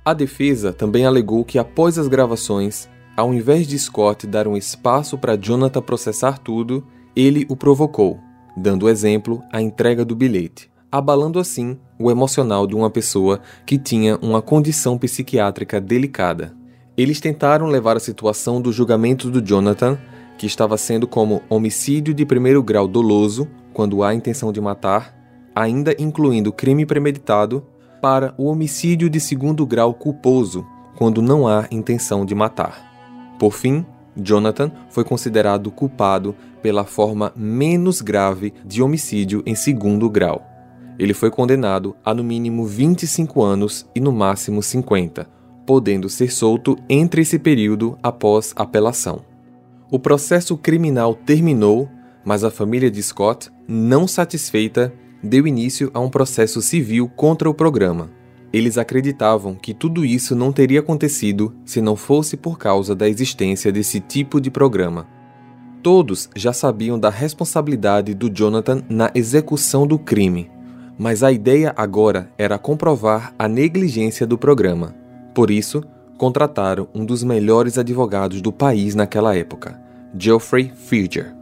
A 0.04 0.12
defesa 0.12 0.72
também 0.72 1.06
alegou 1.06 1.44
que 1.44 1.58
após 1.58 1.96
as 1.96 2.08
gravações, 2.08 2.88
ao 3.16 3.32
invés 3.32 3.68
de 3.68 3.78
Scott 3.78 4.26
dar 4.26 4.48
um 4.48 4.56
espaço 4.56 5.16
para 5.16 5.36
Jonathan 5.36 5.80
processar 5.80 6.38
tudo, 6.38 6.84
ele 7.14 7.46
o 7.48 7.54
provocou, 7.54 8.18
dando 8.56 8.88
exemplo 8.88 9.42
à 9.52 9.62
entrega 9.62 10.04
do 10.04 10.16
bilhete, 10.16 10.68
abalando 10.90 11.38
assim 11.38 11.78
o 12.00 12.10
emocional 12.10 12.66
de 12.66 12.74
uma 12.74 12.90
pessoa 12.90 13.40
que 13.64 13.78
tinha 13.78 14.18
uma 14.20 14.42
condição 14.42 14.98
psiquiátrica 14.98 15.80
delicada. 15.80 16.61
Eles 16.96 17.20
tentaram 17.20 17.66
levar 17.66 17.96
a 17.96 18.00
situação 18.00 18.60
do 18.60 18.70
julgamento 18.70 19.30
do 19.30 19.40
Jonathan, 19.40 19.98
que 20.36 20.46
estava 20.46 20.76
sendo 20.76 21.08
como 21.08 21.42
homicídio 21.48 22.12
de 22.12 22.26
primeiro 22.26 22.62
grau 22.62 22.86
doloso, 22.86 23.48
quando 23.72 24.02
há 24.02 24.14
intenção 24.14 24.52
de 24.52 24.60
matar, 24.60 25.16
ainda 25.54 25.94
incluindo 25.98 26.52
crime 26.52 26.84
premeditado, 26.84 27.64
para 28.02 28.34
o 28.36 28.46
homicídio 28.46 29.08
de 29.08 29.20
segundo 29.20 29.64
grau 29.64 29.94
culposo, 29.94 30.66
quando 30.96 31.22
não 31.22 31.46
há 31.46 31.66
intenção 31.70 32.26
de 32.26 32.34
matar. 32.34 33.36
Por 33.38 33.52
fim, 33.52 33.86
Jonathan 34.16 34.70
foi 34.90 35.04
considerado 35.04 35.70
culpado 35.70 36.34
pela 36.60 36.84
forma 36.84 37.32
menos 37.34 38.02
grave 38.02 38.52
de 38.64 38.82
homicídio 38.82 39.42
em 39.46 39.54
segundo 39.54 40.10
grau. 40.10 40.46
Ele 40.98 41.14
foi 41.14 41.30
condenado 41.30 41.96
a 42.04 42.12
no 42.12 42.22
mínimo 42.22 42.66
25 42.66 43.42
anos 43.42 43.86
e 43.94 44.00
no 44.00 44.12
máximo 44.12 44.62
50, 44.62 45.26
podendo 45.66 46.08
ser 46.08 46.32
solto 46.32 46.76
entre 46.88 47.22
esse 47.22 47.38
período 47.38 47.98
após 48.02 48.52
apelação. 48.56 49.24
O 49.90 49.98
processo 49.98 50.56
criminal 50.56 51.14
terminou, 51.14 51.88
mas 52.24 52.44
a 52.44 52.50
família 52.50 52.90
de 52.90 53.02
Scott, 53.02 53.50
não 53.68 54.08
satisfeita, 54.08 54.92
deu 55.22 55.46
início 55.46 55.90
a 55.94 56.00
um 56.00 56.08
processo 56.08 56.60
civil 56.62 57.08
contra 57.08 57.48
o 57.48 57.54
programa. 57.54 58.10
Eles 58.52 58.76
acreditavam 58.76 59.54
que 59.54 59.72
tudo 59.72 60.04
isso 60.04 60.34
não 60.34 60.52
teria 60.52 60.80
acontecido 60.80 61.54
se 61.64 61.80
não 61.80 61.96
fosse 61.96 62.36
por 62.36 62.58
causa 62.58 62.94
da 62.94 63.08
existência 63.08 63.72
desse 63.72 63.98
tipo 63.98 64.40
de 64.40 64.50
programa. 64.50 65.06
Todos 65.82 66.28
já 66.36 66.52
sabiam 66.52 66.98
da 66.98 67.10
responsabilidade 67.10 68.14
do 68.14 68.30
Jonathan 68.30 68.82
na 68.88 69.10
execução 69.14 69.86
do 69.86 69.98
crime, 69.98 70.50
mas 70.98 71.22
a 71.22 71.32
ideia 71.32 71.72
agora 71.76 72.30
era 72.36 72.58
comprovar 72.58 73.34
a 73.38 73.48
negligência 73.48 74.26
do 74.26 74.36
programa. 74.36 75.01
Por 75.34 75.50
isso, 75.50 75.82
contrataram 76.18 76.88
um 76.94 77.04
dos 77.04 77.22
melhores 77.22 77.78
advogados 77.78 78.40
do 78.40 78.52
país 78.52 78.94
naquela 78.94 79.34
época, 79.36 79.80
Geoffrey 80.16 80.72
Fieger. 80.74 81.34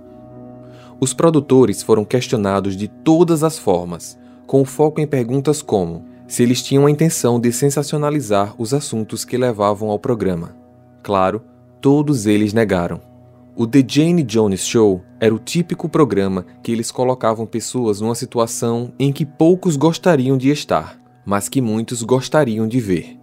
Os 1.00 1.12
produtores 1.12 1.82
foram 1.82 2.04
questionados 2.04 2.76
de 2.76 2.86
todas 2.88 3.42
as 3.42 3.58
formas, 3.58 4.18
com 4.46 4.64
foco 4.64 5.00
em 5.00 5.06
perguntas 5.06 5.62
como 5.62 6.04
se 6.26 6.44
eles 6.44 6.62
tinham 6.62 6.86
a 6.86 6.90
intenção 6.90 7.40
de 7.40 7.52
sensacionalizar 7.52 8.54
os 8.56 8.72
assuntos 8.72 9.24
que 9.24 9.36
levavam 9.36 9.90
ao 9.90 9.98
programa. 9.98 10.54
Claro, 11.02 11.42
todos 11.80 12.24
eles 12.24 12.52
negaram. 12.52 13.00
O 13.56 13.66
The 13.66 13.84
Jane 13.86 14.22
Jones 14.22 14.64
Show 14.64 15.02
era 15.18 15.34
o 15.34 15.38
típico 15.38 15.88
programa 15.88 16.46
que 16.62 16.70
eles 16.70 16.90
colocavam 16.90 17.44
pessoas 17.46 18.00
numa 18.00 18.14
situação 18.14 18.92
em 18.98 19.12
que 19.12 19.26
poucos 19.26 19.76
gostariam 19.76 20.38
de 20.38 20.50
estar, 20.50 20.98
mas 21.26 21.48
que 21.48 21.60
muitos 21.60 22.02
gostariam 22.02 22.66
de 22.66 22.80
ver. 22.80 23.19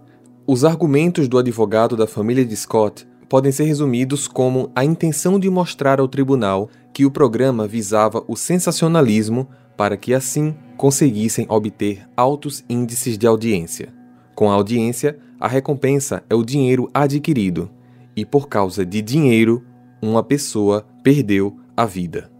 Os 0.50 0.64
argumentos 0.64 1.28
do 1.28 1.36
advogado 1.36 1.94
da 1.94 2.06
família 2.06 2.42
de 2.42 2.56
Scott 2.56 3.06
podem 3.28 3.52
ser 3.52 3.64
resumidos 3.64 4.26
como 4.26 4.70
a 4.74 4.82
intenção 4.82 5.38
de 5.38 5.50
mostrar 5.50 6.00
ao 6.00 6.08
tribunal 6.08 6.70
que 6.90 7.04
o 7.04 7.10
programa 7.10 7.66
visava 7.66 8.24
o 8.26 8.34
sensacionalismo 8.34 9.46
para 9.76 9.94
que 9.94 10.14
assim 10.14 10.56
conseguissem 10.78 11.44
obter 11.50 12.08
altos 12.16 12.64
índices 12.66 13.18
de 13.18 13.26
audiência. 13.26 13.92
Com 14.34 14.50
a 14.50 14.54
audiência, 14.54 15.18
a 15.38 15.46
recompensa 15.46 16.22
é 16.30 16.34
o 16.34 16.42
dinheiro 16.42 16.88
adquirido, 16.94 17.68
e 18.16 18.24
por 18.24 18.48
causa 18.48 18.86
de 18.86 19.02
dinheiro, 19.02 19.62
uma 20.00 20.22
pessoa 20.22 20.86
perdeu 21.02 21.58
a 21.76 21.84
vida. 21.84 22.32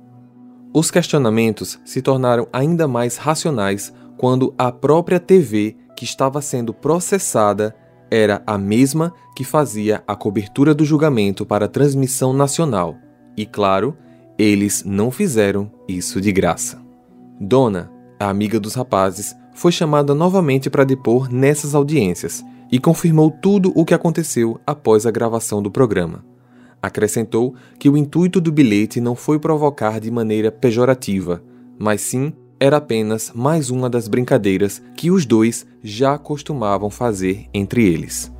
Os 0.72 0.90
questionamentos 0.90 1.78
se 1.84 2.00
tornaram 2.00 2.48
ainda 2.54 2.88
mais 2.88 3.18
racionais 3.18 3.92
quando 4.16 4.54
a 4.56 4.72
própria 4.72 5.20
TV 5.20 5.76
que 5.94 6.06
estava 6.06 6.40
sendo 6.40 6.72
processada 6.72 7.76
era 8.10 8.42
a 8.46 8.56
mesma 8.56 9.12
que 9.34 9.44
fazia 9.44 10.02
a 10.06 10.16
cobertura 10.16 10.74
do 10.74 10.84
julgamento 10.84 11.44
para 11.44 11.68
transmissão 11.68 12.32
nacional. 12.32 12.96
E 13.36 13.46
claro, 13.46 13.96
eles 14.38 14.84
não 14.84 15.10
fizeram 15.10 15.70
isso 15.86 16.20
de 16.20 16.32
graça. 16.32 16.80
Dona, 17.40 17.90
a 18.18 18.28
amiga 18.28 18.58
dos 18.58 18.74
rapazes, 18.74 19.34
foi 19.54 19.72
chamada 19.72 20.14
novamente 20.14 20.70
para 20.70 20.84
depor 20.84 21.32
nessas 21.32 21.74
audiências 21.74 22.44
e 22.70 22.78
confirmou 22.78 23.30
tudo 23.30 23.72
o 23.74 23.84
que 23.84 23.94
aconteceu 23.94 24.60
após 24.66 25.06
a 25.06 25.10
gravação 25.10 25.62
do 25.62 25.70
programa. 25.70 26.24
Acrescentou 26.80 27.54
que 27.78 27.88
o 27.88 27.96
intuito 27.96 28.40
do 28.40 28.52
bilhete 28.52 29.00
não 29.00 29.16
foi 29.16 29.38
provocar 29.38 29.98
de 29.98 30.10
maneira 30.10 30.52
pejorativa, 30.52 31.42
mas 31.78 32.00
sim 32.02 32.32
era 32.60 32.78
apenas 32.78 33.32
mais 33.34 33.70
uma 33.70 33.88
das 33.88 34.08
brincadeiras 34.08 34.82
que 34.96 35.10
os 35.10 35.24
dois 35.24 35.66
já 35.82 36.18
costumavam 36.18 36.90
fazer 36.90 37.46
entre 37.54 37.84
eles. 37.84 38.32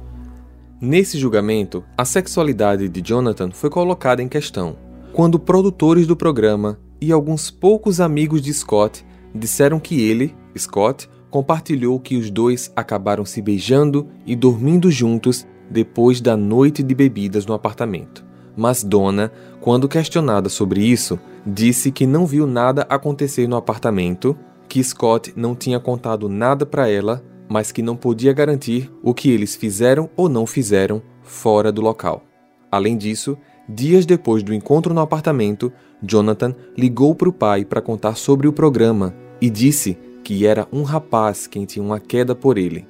Nesse 0.81 1.19
julgamento, 1.19 1.85
a 1.97 2.05
sexualidade 2.05 2.89
de 2.89 3.01
Jonathan 3.01 3.51
foi 3.51 3.71
colocada 3.71 4.23
em 4.23 4.29
questão, 4.29 4.77
quando 5.13 5.39
produtores 5.39 6.07
do 6.07 6.17
programa 6.17 6.79
e 7.01 7.13
alguns 7.13 7.51
poucos 7.51 8.01
amigos 8.01 8.43
de 8.43 8.53
Scott 8.53 9.05
disseram 9.35 9.79
que 9.79 10.01
ele, 10.01 10.35
Scott, 10.57 11.09
compartilhou 11.31 11.99
que 12.01 12.17
os 12.17 12.31
dois 12.31 12.73
acabaram 12.75 13.25
se 13.25 13.43
beijando 13.43 14.09
e 14.27 14.35
dormindo 14.35 14.91
juntos 14.91 15.47
depois 15.71 16.21
da 16.21 16.37
noite 16.37 16.83
de 16.83 16.95
bebidas 16.95 17.45
no 17.45 17.55
apartamento. 17.55 18.28
Mas 18.59 18.83
Donna, 18.83 19.31
quando 19.61 19.89
questionada 19.89 20.49
sobre 20.49 20.81
isso, 20.85 21.17
disse 21.47 21.93
que 21.93 22.09
não 22.09 22.27
viu 22.27 22.45
nada 22.45 22.85
acontecer 22.91 23.47
no 23.47 23.55
apartamento, 23.55 24.37
que 24.69 24.83
Scott 24.83 25.33
não 25.37 25.55
tinha 25.55 25.79
contado 25.79 26.29
nada 26.29 26.67
para 26.67 26.89
ela, 26.89 27.23
mas 27.49 27.71
que 27.71 27.83
não 27.83 27.95
podia 27.95 28.33
garantir 28.33 28.91
o 29.01 29.15
que 29.15 29.31
eles 29.31 29.55
fizeram 29.55 30.11
ou 30.17 30.29
não 30.29 30.45
fizeram 30.45 31.01
fora 31.23 31.71
do 31.71 31.81
local. 31.81 32.25
Além 32.69 32.97
disso, 32.97 33.39
dias 33.69 34.05
depois 34.05 34.43
do 34.43 34.53
encontro 34.53 34.93
no 34.93 35.03
apartamento, 35.03 35.73
Jonathan 36.03 36.53
ligou 36.77 37.15
para 37.15 37.29
o 37.29 37.33
pai 37.33 37.65
para 37.65 37.81
contar 37.81 38.17
sobre 38.17 38.49
o 38.49 38.53
programa 38.53 39.15
e 39.41 39.49
disse 39.49 39.97
que 40.25 40.45
era 40.45 40.67
um 40.73 40.83
rapaz 40.83 41.47
quem 41.47 41.65
tinha 41.65 41.85
uma 41.85 42.01
queda 42.01 42.35
por 42.35 42.59
ele. 42.59 42.89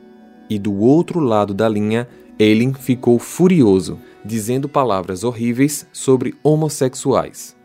E 0.48 0.58
do 0.58 0.74
outro 0.78 1.20
lado 1.20 1.52
da 1.52 1.68
linha, 1.68 2.08
Eileen 2.38 2.72
ficou 2.72 3.18
furioso, 3.18 3.98
dizendo 4.24 4.68
palavras 4.68 5.24
horríveis 5.24 5.86
sobre 5.92 6.34
homossexuais. 6.42 7.56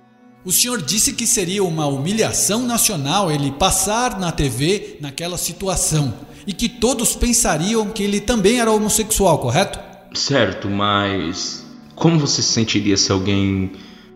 O 0.45 0.51
senhor 0.51 0.81
disse 0.81 1.13
que 1.13 1.25
seria 1.25 1.63
uma 1.63 1.85
humilhação 1.85 2.65
nacional 2.65 3.31
ele 3.31 3.51
passar 3.51 4.19
na 4.19 4.31
TV 4.31 4.97
naquela 4.99 5.37
situação 5.37 6.13
e 6.45 6.51
que 6.51 6.67
todos 6.67 7.15
pensariam 7.15 7.89
que 7.89 8.03
ele 8.03 8.19
também 8.19 8.59
era 8.59 8.71
homossexual, 8.71 9.39
correto? 9.39 9.79
Certo, 10.13 10.69
mas 10.69 11.65
como 11.95 12.19
você 12.19 12.41
se 12.41 12.49
sentiria 12.49 12.97
se 12.97 13.11
alguém 13.11 13.71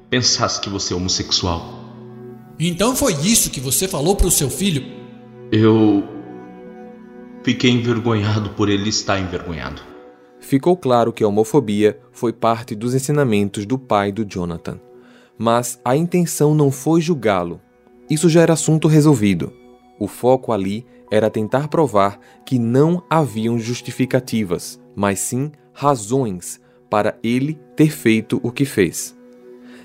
pensasse 0.09 0.59
que 0.59 0.69
você 0.69 0.93
é 0.93 0.97
homossexual. 0.97 1.77
Então 2.59 2.95
foi 2.95 3.13
isso 3.25 3.49
que 3.49 3.59
você 3.59 3.87
falou 3.87 4.15
para 4.15 4.27
o 4.27 4.31
seu 4.31 4.49
filho? 4.49 4.83
Eu 5.51 6.03
fiquei 7.43 7.71
envergonhado 7.71 8.49
por 8.49 8.67
ele 8.67 8.89
estar 8.89 9.19
envergonhado. 9.19 9.81
Ficou 10.47 10.77
claro 10.77 11.11
que 11.11 11.25
a 11.25 11.27
homofobia 11.27 11.99
foi 12.09 12.31
parte 12.31 12.73
dos 12.73 12.95
ensinamentos 12.95 13.65
do 13.65 13.77
pai 13.77 14.13
do 14.13 14.23
Jonathan. 14.23 14.79
Mas 15.37 15.77
a 15.83 15.93
intenção 15.93 16.55
não 16.55 16.71
foi 16.71 17.01
julgá-lo. 17.01 17.59
Isso 18.09 18.29
já 18.29 18.43
era 18.43 18.53
assunto 18.53 18.87
resolvido. 18.87 19.51
O 19.99 20.07
foco 20.07 20.53
ali 20.53 20.85
era 21.11 21.29
tentar 21.29 21.67
provar 21.67 22.17
que 22.45 22.57
não 22.57 23.03
haviam 23.09 23.59
justificativas, 23.59 24.79
mas 24.95 25.19
sim 25.19 25.51
razões 25.73 26.61
para 26.89 27.17
ele 27.21 27.59
ter 27.75 27.89
feito 27.89 28.39
o 28.41 28.49
que 28.49 28.63
fez. 28.63 29.13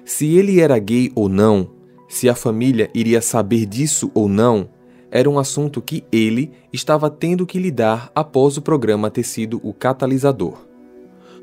Se 0.05 0.37
ele 0.37 0.61
era 0.61 0.79
gay 0.79 1.11
ou 1.17 1.29
não, 1.29 1.73
se 2.09 2.29
a 2.29 2.37
família 2.37 2.89
iria 2.95 3.21
saber 3.21 3.67
disso 3.67 4.13
ou 4.15 4.29
não, 4.29 4.69
era 5.13 5.29
um 5.29 5.39
assunto 5.39 5.83
que 5.83 6.03
ele 6.11 6.51
estava 6.73 7.11
tendo 7.11 7.47
que 7.47 7.59
lidar 7.59 8.11
após 8.15 8.57
o 8.57 8.63
programa 8.63 9.11
ter 9.11 9.25
sido 9.25 9.61
o 9.63 9.75
catalisador. 9.75 10.67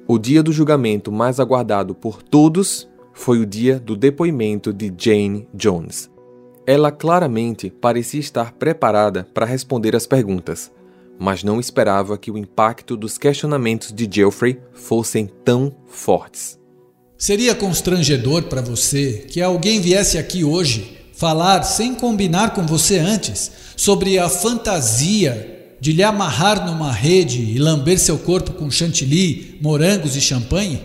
O 0.07 0.17
dia 0.17 0.41
do 0.41 0.51
julgamento 0.51 1.11
mais 1.11 1.39
aguardado 1.39 1.93
por 1.93 2.23
todos 2.23 2.89
foi 3.13 3.38
o 3.38 3.45
dia 3.45 3.79
do 3.79 3.95
depoimento 3.95 4.73
de 4.73 4.91
Jane 4.97 5.47
Jones. 5.53 6.09
Ela 6.65 6.91
claramente 6.91 7.69
parecia 7.69 8.19
estar 8.19 8.53
preparada 8.53 9.27
para 9.35 9.45
responder 9.45 9.95
as 9.95 10.07
perguntas, 10.07 10.71
mas 11.19 11.43
não 11.43 11.59
esperava 11.59 12.17
que 12.17 12.31
o 12.31 12.38
impacto 12.39 12.97
dos 12.97 13.19
questionamentos 13.19 13.93
de 13.93 14.09
Geoffrey 14.11 14.59
fossem 14.73 15.29
tão 15.45 15.75
fortes. 15.85 16.57
Seria 17.17 17.53
constrangedor 17.53 18.43
para 18.43 18.61
você 18.61 19.25
que 19.29 19.41
alguém 19.41 19.79
viesse 19.79 20.17
aqui 20.17 20.43
hoje 20.43 20.99
falar 21.19 21.63
sem 21.63 21.95
combinar 21.95 22.51
com 22.53 22.65
você 22.65 22.97
antes 22.97 23.51
sobre 23.75 24.17
a 24.17 24.29
fantasia 24.29 25.75
de 25.81 25.91
lhe 25.91 26.01
amarrar 26.01 26.65
numa 26.65 26.93
rede 26.93 27.41
e 27.41 27.59
lamber 27.59 27.99
seu 27.99 28.17
corpo 28.17 28.53
com 28.53 28.71
chantilly, 28.71 29.59
morangos 29.61 30.15
e 30.15 30.21
champanhe? 30.21 30.81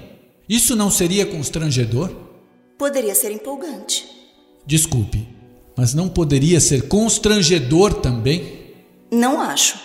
Isso 0.48 0.74
não 0.74 0.90
seria 0.90 1.24
constrangedor? 1.24 2.10
Poderia 2.76 3.14
ser 3.14 3.30
empolgante. 3.30 4.04
Desculpe. 4.66 5.24
Mas 5.76 5.94
não 5.94 6.08
poderia 6.08 6.60
ser 6.60 6.88
constrangedor 6.88 7.94
também? 7.94 8.74
Não 9.12 9.40
acho. 9.40 9.76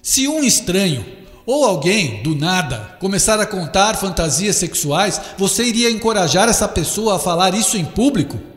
Se 0.00 0.28
um 0.28 0.44
estranho 0.44 1.04
ou 1.44 1.64
alguém, 1.64 2.22
do 2.22 2.36
nada, 2.36 2.96
começar 3.00 3.40
a 3.40 3.46
contar 3.46 3.96
fantasias 3.96 4.54
sexuais, 4.54 5.20
você 5.36 5.64
iria 5.64 5.90
encorajar 5.90 6.48
essa 6.48 6.68
pessoa 6.68 7.16
a 7.16 7.18
falar 7.18 7.52
isso 7.52 7.76
em 7.76 7.84
público? 7.84 8.51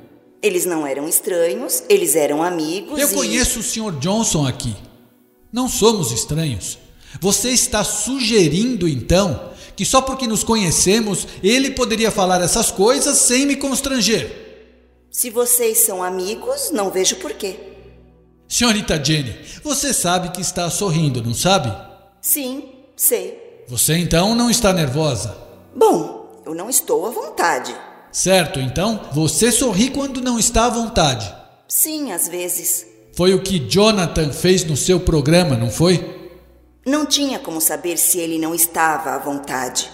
Eles 0.45 0.63
não 0.63 0.85
eram 0.85 1.07
estranhos, 1.09 1.81
eles 1.89 2.15
eram 2.15 2.43
amigos. 2.43 2.99
Eu 2.99 3.09
e... 3.09 3.13
conheço 3.15 3.61
o 3.61 3.63
Sr. 3.63 3.97
Johnson 3.97 4.45
aqui. 4.45 4.75
Não 5.51 5.67
somos 5.67 6.11
estranhos. 6.11 6.77
Você 7.19 7.49
está 7.49 7.83
sugerindo, 7.83 8.87
então, 8.87 9.49
que 9.75 9.83
só 9.83 10.03
porque 10.03 10.27
nos 10.27 10.43
conhecemos 10.43 11.27
ele 11.41 11.71
poderia 11.71 12.11
falar 12.11 12.41
essas 12.41 12.69
coisas 12.69 13.17
sem 13.17 13.47
me 13.47 13.55
constranger? 13.55 14.67
Se 15.09 15.31
vocês 15.31 15.79
são 15.79 16.03
amigos, 16.03 16.69
não 16.69 16.91
vejo 16.91 17.15
porquê. 17.15 17.55
Senhorita 18.47 19.03
Jenny, 19.03 19.35
você 19.63 19.91
sabe 19.95 20.29
que 20.29 20.41
está 20.41 20.69
sorrindo, 20.69 21.23
não 21.23 21.33
sabe? 21.33 21.75
Sim, 22.21 22.69
sei. 22.95 23.63
Você 23.67 23.97
então 23.97 24.35
não 24.35 24.51
está 24.51 24.71
nervosa? 24.71 25.35
Bom, 25.75 26.43
eu 26.45 26.53
não 26.53 26.69
estou 26.69 27.07
à 27.07 27.09
vontade. 27.09 27.75
Certo, 28.15 28.61
então 28.61 29.09
você 29.11 29.51
sorri 29.51 29.89
quando 29.89 30.21
não 30.21 30.39
está 30.39 30.67
à 30.67 30.69
vontade. 30.69 31.35
Sim, 31.67 32.13
às 32.13 32.29
vezes. 32.29 32.87
Foi 33.11 33.33
o 33.33 33.41
que 33.41 33.59
Jonathan 33.59 34.31
fez 34.31 34.63
no 34.63 34.77
seu 34.77 35.01
programa, 35.01 35.57
não 35.57 35.69
foi? 35.69 36.31
Não 36.85 37.05
tinha 37.05 37.39
como 37.39 37.59
saber 37.59 37.97
se 37.97 38.17
ele 38.17 38.39
não 38.39 38.55
estava 38.55 39.09
à 39.09 39.19
vontade. 39.19 39.91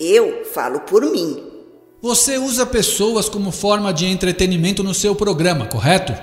Eu 0.00 0.46
falo 0.46 0.80
por 0.80 1.02
mim. 1.02 1.42
Você 2.00 2.38
usa 2.38 2.64
pessoas 2.64 3.28
como 3.28 3.52
forma 3.52 3.92
de 3.92 4.06
entretenimento 4.06 4.82
no 4.82 4.94
seu 4.94 5.14
programa, 5.14 5.66
correto? 5.66 6.14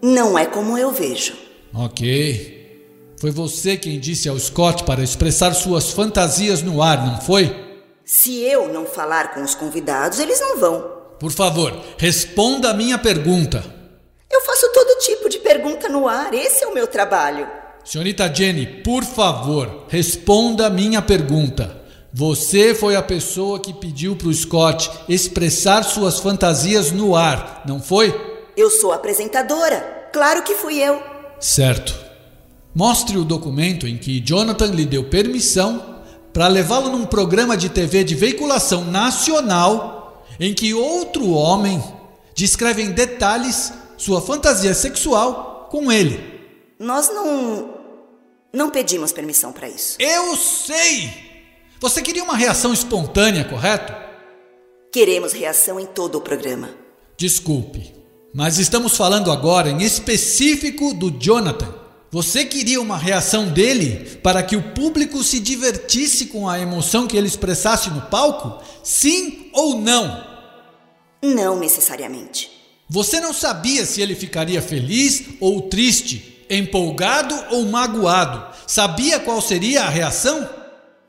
Não 0.00 0.38
é 0.38 0.46
como 0.46 0.78
eu 0.78 0.92
vejo. 0.92 1.34
Ok. 1.74 3.14
Foi 3.18 3.32
você 3.32 3.76
quem 3.76 3.98
disse 3.98 4.28
ao 4.28 4.38
Scott 4.38 4.84
para 4.84 5.02
expressar 5.02 5.54
suas 5.54 5.90
fantasias 5.90 6.62
no 6.62 6.80
ar, 6.80 7.04
não 7.04 7.20
foi? 7.20 7.63
Se 8.04 8.42
eu 8.42 8.68
não 8.68 8.84
falar 8.84 9.32
com 9.32 9.42
os 9.42 9.54
convidados, 9.54 10.18
eles 10.18 10.38
não 10.38 10.58
vão. 10.58 10.92
Por 11.18 11.32
favor, 11.32 11.74
responda 11.96 12.68
a 12.68 12.74
minha 12.74 12.98
pergunta. 12.98 13.64
Eu 14.30 14.42
faço 14.42 14.70
todo 14.74 14.98
tipo 15.00 15.26
de 15.30 15.38
pergunta 15.38 15.88
no 15.88 16.06
ar, 16.06 16.34
esse 16.34 16.64
é 16.64 16.66
o 16.66 16.74
meu 16.74 16.86
trabalho. 16.86 17.48
Senhorita 17.82 18.30
Jenny, 18.32 18.66
por 18.82 19.04
favor, 19.04 19.86
responda 19.88 20.66
a 20.66 20.70
minha 20.70 21.00
pergunta. 21.00 21.80
Você 22.12 22.74
foi 22.74 22.94
a 22.94 23.02
pessoa 23.02 23.58
que 23.58 23.72
pediu 23.72 24.14
para 24.16 24.28
o 24.28 24.34
Scott 24.34 24.90
expressar 25.08 25.82
suas 25.82 26.20
fantasias 26.20 26.92
no 26.92 27.16
ar, 27.16 27.62
não 27.66 27.80
foi? 27.80 28.14
Eu 28.54 28.68
sou 28.68 28.92
apresentadora. 28.92 30.10
Claro 30.12 30.42
que 30.42 30.54
fui 30.54 30.78
eu. 30.78 31.02
Certo. 31.40 31.98
Mostre 32.74 33.16
o 33.16 33.24
documento 33.24 33.88
em 33.88 33.96
que 33.96 34.20
Jonathan 34.20 34.66
lhe 34.66 34.84
deu 34.84 35.04
permissão 35.04 35.93
para 36.34 36.48
levá-lo 36.48 36.90
num 36.90 37.06
programa 37.06 37.56
de 37.56 37.68
TV 37.68 38.02
de 38.02 38.16
veiculação 38.16 38.84
nacional 38.84 40.26
em 40.40 40.52
que 40.52 40.74
outro 40.74 41.30
homem 41.30 41.80
descreve 42.34 42.82
em 42.82 42.90
detalhes 42.90 43.72
sua 43.96 44.20
fantasia 44.20 44.74
sexual 44.74 45.68
com 45.70 45.92
ele. 45.92 46.42
Nós 46.76 47.08
não. 47.08 47.72
Não 48.52 48.68
pedimos 48.68 49.12
permissão 49.12 49.52
para 49.52 49.68
isso. 49.68 49.96
Eu 50.00 50.36
sei! 50.36 51.12
Você 51.80 52.02
queria 52.02 52.24
uma 52.24 52.36
reação 52.36 52.72
espontânea, 52.72 53.44
correto? 53.44 53.94
Queremos 54.90 55.32
reação 55.32 55.78
em 55.78 55.86
todo 55.86 56.16
o 56.16 56.20
programa. 56.20 56.70
Desculpe, 57.16 57.94
mas 58.34 58.58
estamos 58.58 58.96
falando 58.96 59.30
agora 59.30 59.70
em 59.70 59.82
específico 59.82 60.94
do 60.94 61.12
Jonathan. 61.12 61.83
Você 62.14 62.44
queria 62.44 62.80
uma 62.80 62.96
reação 62.96 63.48
dele 63.48 64.20
para 64.22 64.40
que 64.40 64.54
o 64.54 64.62
público 64.72 65.24
se 65.24 65.40
divertisse 65.40 66.26
com 66.26 66.48
a 66.48 66.60
emoção 66.60 67.08
que 67.08 67.16
ele 67.16 67.26
expressasse 67.26 67.90
no 67.90 68.02
palco? 68.02 68.62
Sim 68.84 69.50
ou 69.52 69.80
não? 69.80 70.24
Não 71.20 71.58
necessariamente. 71.58 72.52
Você 72.88 73.18
não 73.18 73.34
sabia 73.34 73.84
se 73.84 74.00
ele 74.00 74.14
ficaria 74.14 74.62
feliz 74.62 75.24
ou 75.40 75.62
triste, 75.62 76.46
empolgado 76.48 77.34
ou 77.50 77.66
magoado. 77.66 78.46
Sabia 78.64 79.18
qual 79.18 79.40
seria 79.40 79.82
a 79.82 79.88
reação? 79.88 80.48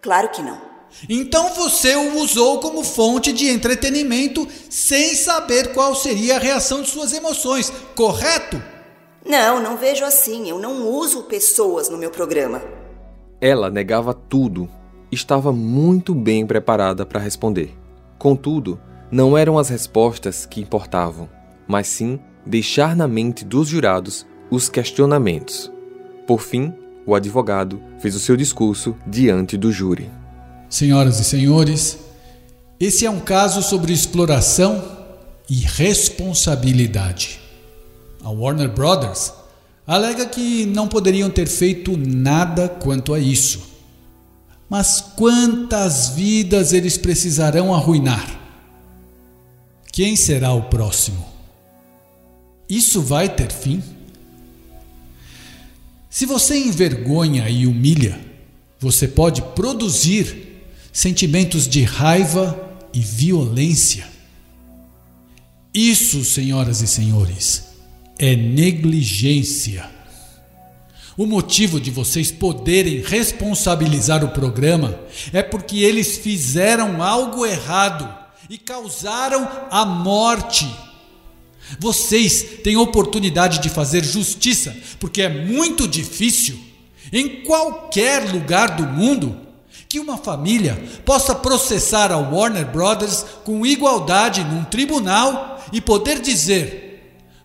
Claro 0.02 0.30
que 0.30 0.42
não. 0.42 0.60
Então 1.08 1.54
você 1.54 1.96
o 1.96 2.18
usou 2.18 2.60
como 2.60 2.84
fonte 2.84 3.32
de 3.32 3.48
entretenimento 3.48 4.48
sem 4.72 5.14
saber 5.14 5.72
qual 5.72 5.94
seria 5.96 6.38
a 6.38 6.40
reação 6.40 6.82
de 6.82 6.90
suas 6.90 7.14
emoções, 7.14 7.72
correto? 7.94 8.60
Não, 9.26 9.60
não 9.60 9.76
vejo 9.76 10.06
assim. 10.06 10.50
Eu 10.50 10.60
não 10.60 10.88
uso 10.88 11.24
pessoas 11.24 11.90
no 11.90 11.98
meu 11.98 12.12
programa. 12.12 12.62
Ela 13.42 13.70
negava 13.70 14.14
tudo. 14.14 14.70
Estava 15.12 15.52
muito 15.52 16.14
bem 16.14 16.46
preparada 16.46 17.06
para 17.06 17.20
responder. 17.20 17.76
Contudo, 18.18 18.80
não 19.12 19.38
eram 19.38 19.58
as 19.58 19.70
respostas 19.70 20.46
que 20.46 20.62
importavam, 20.62 21.30
mas 21.68 21.88
sim 21.88 22.20
deixar 22.46 22.96
na 22.96 23.08
mente 23.08 23.44
dos 23.44 23.68
jurados 23.68 24.26
os 24.50 24.70
questionamentos. 24.70 25.72
Por 26.28 26.42
fim, 26.42 26.74
o 27.06 27.16
advogado 27.16 27.82
fez 28.00 28.16
o 28.16 28.20
seu 28.20 28.36
discurso 28.36 28.96
diante 29.06 29.58
do 29.58 29.72
júri. 29.72 30.10
Senhoras 30.70 31.20
e 31.20 31.24
senhores, 31.24 32.00
esse 32.80 33.06
é 33.06 33.10
um 33.10 33.20
caso 33.20 33.62
sobre 33.62 33.94
exploração 33.94 34.84
e 35.50 35.56
responsabilidade. 35.56 37.45
A 38.26 38.32
Warner 38.32 38.70
Brothers 38.70 39.32
alega 39.86 40.26
que 40.26 40.66
não 40.66 40.88
poderiam 40.88 41.30
ter 41.30 41.48
feito 41.48 41.96
nada 41.96 42.68
quanto 42.68 43.14
a 43.14 43.20
isso. 43.20 43.62
Mas 44.68 45.00
quantas 45.00 46.10
vidas 46.10 46.74
eles 46.74 46.98
precisarão 46.98 47.72
arruinar? 47.72 48.42
Quem 49.92 50.16
será 50.16 50.54
o 50.54 50.64
próximo? 50.64 51.24
Isso 52.68 53.00
vai 53.00 53.30
ter 53.30 53.52
fim? 53.52 53.84
Se 56.10 56.26
você 56.26 56.58
envergonha 56.58 57.48
e 57.48 57.68
humilha, 57.68 58.20
você 58.80 59.08
pode 59.08 59.44
produzir 59.54 60.64
sentimentos 60.92 61.68
de 61.68 61.84
raiva 61.84 62.60
e 62.92 63.02
violência. 63.02 64.08
Isso, 65.72 66.26
senhoras 66.26 66.82
e 66.82 66.88
senhores, 66.88 67.75
é 68.18 68.36
negligência. 68.36 69.90
O 71.18 71.26
motivo 71.26 71.80
de 71.80 71.92
vocês 71.92 72.32
poderem 72.32 73.02
responsabilizar 73.02 74.24
o 74.24 74.30
programa 74.30 75.00
é 75.32 75.42
porque 75.42 75.78
eles 75.78 76.18
fizeram 76.18 77.02
algo 77.02 77.46
errado 77.46 78.14
e 78.50 78.58
causaram 78.58 79.48
a 79.72 79.86
morte. 79.86 80.70
Vocês 81.80 82.60
têm 82.64 82.76
oportunidade 82.76 83.60
de 83.60 83.70
fazer 83.70 84.04
justiça, 84.04 84.76
porque 85.00 85.22
é 85.22 85.30
muito 85.30 85.88
difícil, 85.88 86.60
em 87.12 87.44
qualquer 87.44 88.32
lugar 88.32 88.76
do 88.76 88.84
mundo, 88.84 89.38
que 89.88 90.00
uma 90.00 90.18
família 90.18 90.78
possa 91.06 91.34
processar 91.34 92.12
a 92.12 92.18
Warner 92.18 92.66
Brothers 92.66 93.26
com 93.46 93.66
igualdade 93.66 94.44
num 94.44 94.66
tribunal 94.66 95.64
e 95.72 95.80
poder 95.80 96.20
dizer: 96.20 96.85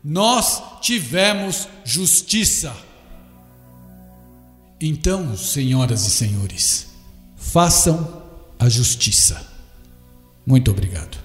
Nós 0.03 0.81
tivemos 0.81 1.69
justiça. 1.85 2.75
Então, 4.81 5.37
senhoras 5.37 6.07
e 6.07 6.11
senhores, 6.11 6.91
façam 7.37 8.23
a 8.59 8.67
justiça. 8.67 9.47
Muito 10.47 10.71
obrigado. 10.71 11.19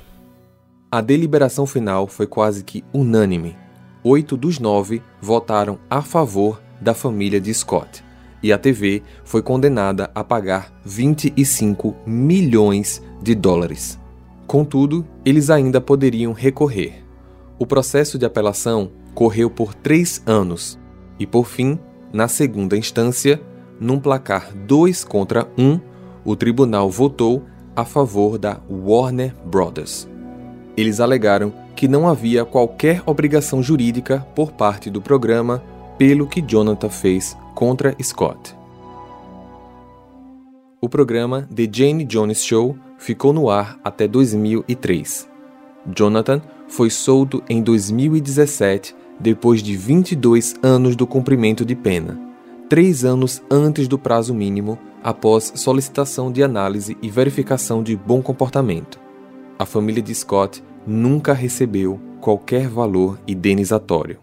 A 0.91 0.99
deliberação 0.99 1.65
final 1.65 2.05
foi 2.05 2.27
quase 2.27 2.65
que 2.65 2.83
unânime. 2.93 3.55
Oito 4.03 4.35
dos 4.35 4.59
nove 4.59 5.01
votaram 5.21 5.79
a 5.89 6.01
favor 6.01 6.61
da 6.81 6.93
família 6.93 7.39
de 7.39 7.53
Scott, 7.53 8.03
e 8.43 8.51
a 8.51 8.57
TV 8.57 9.01
foi 9.23 9.41
condenada 9.41 10.11
a 10.13 10.21
pagar 10.21 10.77
25 10.83 11.95
milhões 12.05 13.01
de 13.23 13.33
dólares. 13.33 13.97
Contudo, 14.45 15.07
eles 15.23 15.49
ainda 15.49 15.79
poderiam 15.79 16.33
recorrer. 16.33 17.04
O 17.57 17.65
processo 17.65 18.17
de 18.17 18.25
apelação 18.25 18.91
correu 19.13 19.49
por 19.49 19.73
três 19.73 20.21
anos 20.25 20.77
e, 21.19 21.25
por 21.25 21.45
fim, 21.45 21.79
na 22.11 22.27
segunda 22.27 22.77
instância, 22.77 23.41
num 23.79 23.99
placar 23.99 24.53
2 24.53 25.03
contra 25.03 25.47
1, 25.57 25.63
um, 25.63 25.79
o 26.23 26.35
tribunal 26.35 26.89
votou 26.89 27.43
a 27.75 27.85
favor 27.85 28.37
da 28.37 28.59
Warner 28.69 29.33
Brothers. 29.45 30.07
Eles 30.75 30.99
alegaram 30.99 31.53
que 31.75 31.87
não 31.87 32.07
havia 32.07 32.43
qualquer 32.43 33.01
obrigação 33.05 33.61
jurídica 33.61 34.25
por 34.35 34.51
parte 34.51 34.89
do 34.89 35.01
programa 35.01 35.63
pelo 35.97 36.27
que 36.27 36.41
Jonathan 36.41 36.89
fez 36.89 37.37
contra 37.53 37.95
Scott. 38.01 38.55
O 40.81 40.89
programa 40.89 41.47
The 41.53 41.67
Jane 41.71 42.03
Jones 42.03 42.43
Show 42.43 42.77
ficou 42.97 43.31
no 43.33 43.49
ar 43.49 43.79
até 43.83 44.07
2003. 44.07 45.29
Jonathan 45.95 46.41
foi 46.67 46.89
solto 46.89 47.43
em 47.49 47.61
2017 47.61 48.95
depois 49.19 49.61
de 49.61 49.75
22 49.75 50.55
anos 50.61 50.95
do 50.95 51.07
cumprimento 51.07 51.63
de 51.63 51.75
pena, 51.75 52.19
três 52.69 53.05
anos 53.05 53.41
antes 53.49 53.87
do 53.87 53.97
prazo 53.97 54.33
mínimo, 54.33 54.77
após 55.03 55.53
solicitação 55.55 56.31
de 56.31 56.43
análise 56.43 56.97
e 57.01 57.09
verificação 57.09 57.83
de 57.83 57.95
bom 57.95 58.21
comportamento. 58.21 58.99
A 59.57 59.65
família 59.65 60.01
de 60.01 60.13
Scott 60.13 60.63
nunca 60.85 61.33
recebeu 61.33 61.99
qualquer 62.19 62.67
valor 62.67 63.19
indenizatório. 63.27 64.19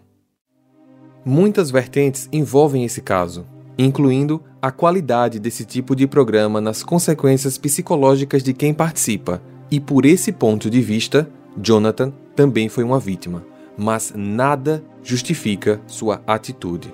Muitas 1.25 1.71
vertentes 1.71 2.27
envolvem 2.31 2.83
esse 2.83 3.01
caso, 3.01 3.45
incluindo 3.77 4.41
a 4.61 4.71
qualidade 4.71 5.39
desse 5.39 5.65
tipo 5.65 5.95
de 5.95 6.05
programa 6.05 6.59
nas 6.59 6.83
consequências 6.83 7.57
psicológicas 7.57 8.43
de 8.43 8.53
quem 8.53 8.73
participa, 8.73 9.41
e 9.71 9.79
por 9.79 10.05
esse 10.05 10.31
ponto 10.31 10.69
de 10.69 10.81
vista, 10.81 11.27
Jonathan 11.57 12.13
também 12.35 12.69
foi 12.69 12.83
uma 12.83 12.99
vítima, 12.99 13.43
mas 13.77 14.13
nada 14.15 14.83
justifica 15.03 15.81
sua 15.87 16.21
atitude. 16.25 16.93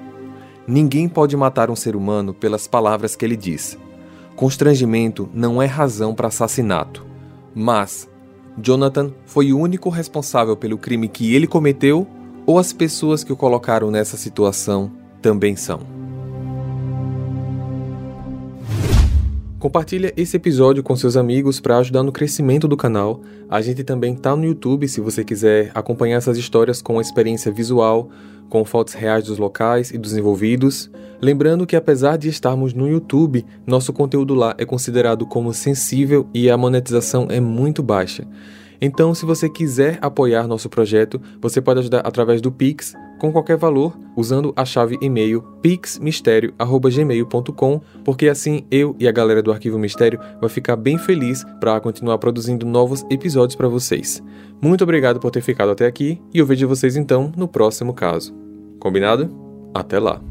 Ninguém 0.67 1.10
pode 1.10 1.36
matar 1.36 1.69
um 1.69 1.75
ser 1.75 1.95
humano 1.95 2.34
pelas 2.34 2.67
palavras 2.67 3.15
que 3.15 3.25
ele 3.25 3.36
diz. 3.36 3.78
Constrangimento 4.36 5.30
não 5.34 5.62
é 5.62 5.65
razão 5.65 6.13
para 6.13 6.28
assassinato, 6.28 7.06
mas 7.54 8.10
Jonathan 8.58 9.12
foi 9.25 9.52
o 9.52 9.60
único 9.60 9.89
responsável 9.89 10.56
pelo 10.56 10.78
crime 10.78 11.08
que 11.08 11.34
ele 11.34 11.47
cometeu 11.47 12.08
ou 12.45 12.58
as 12.58 12.71
pessoas 12.73 13.23
que 13.23 13.34
o 13.34 13.38
colocaram 13.38 13.91
nessa 13.91 14.17
situação 14.17 14.91
também 15.21 15.56
são. 15.56 15.99
Compartilha 19.60 20.13
esse 20.15 20.38
episódio 20.38 20.82
com 20.82 20.95
seus 20.95 21.17
amigos 21.17 21.60
para 21.60 21.78
ajudar 21.80 22.02
no 22.02 22.13
crescimento 22.13 22.65
do 22.65 22.78
canal. 22.78 23.19
A 23.50 23.60
gente 23.60 23.84
também 23.84 24.15
tá 24.15 24.34
no 24.34 24.45
YouTube 24.45 24.88
se 24.88 25.02
você 25.02 25.22
quiser 25.22 25.69
acompanhar 25.76 26.15
essas 26.15 26.38
histórias 26.38 26.82
com 26.82 27.02
experiência 27.02 27.52
visual, 27.52 28.10
com 28.48 28.63
fotos 28.63 28.93
reais 28.93 29.26
dos 29.26 29.38
locais 29.38 29.91
e 29.91 29.98
dos 29.98 30.15
envolvidos. 30.15 30.89
Lembrando 31.22 31.67
que 31.67 31.76
apesar 31.76 32.17
de 32.17 32.30
estarmos 32.30 32.74
no 32.74 32.88
YouTube, 32.88 33.45
nosso 33.67 33.91
conteúdo 33.91 34.34
lá 34.34 34.56
é 34.58 34.63
considerado 34.63 35.26
como 35.26 35.54
sensível 35.54 36.26
e 36.34 36.50
a 36.50 36.56
monetização 36.56 37.28
é 37.30 37.41
muito 37.41 37.84
baixa. 37.84 38.26
Então, 38.82 39.13
se 39.13 39.26
você 39.26 39.50
quiser 39.50 40.00
apoiar 40.02 40.48
nosso 40.48 40.70
projeto, 40.70 41.22
você 41.42 41.60
pode 41.62 41.82
ajudar 41.82 42.00
através 42.00 42.42
do 42.42 42.52
Pix 42.52 42.96
com 43.20 43.32
qualquer 43.32 43.58
valor, 43.58 43.96
usando 44.15 44.54
a 44.56 44.63
chave 44.63 44.98
e-mail 45.02 45.42
pixmistério@gmail.com, 45.62 47.82
porque 48.06 48.30
assim 48.30 48.65
eu 48.72 48.96
e 48.98 49.06
a 49.08 49.12
galera 49.12 49.44
do 49.44 49.52
Arquivo 49.52 49.78
Mistério 49.78 50.20
vai 50.39 50.50
ficar 50.50 50.78
bem 50.78 50.98
feliz 50.98 51.44
para 51.60 51.80
continuar 51.82 52.18
produzindo 52.18 52.65
novos 52.65 53.06
episódios 53.10 53.58
para 53.58 53.68
vocês. 53.68 54.24
Muito 54.62 54.84
obrigado 54.84 55.20
por 55.20 55.32
ter 55.32 55.42
ficado 55.42 55.72
até 55.72 55.86
aqui 55.86 56.22
e 56.34 56.39
eu 56.39 56.46
vejo 56.46 56.65
vocês 56.68 56.96
então 56.96 57.34
no 57.36 57.48
próximo 57.48 57.94
caso. 57.94 58.34
Combinado? 58.80 59.30
Até 59.74 60.00
lá. 60.00 60.22